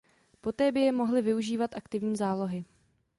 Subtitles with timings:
[0.41, 2.65] Poté by je mohly využívat aktivní zálohy.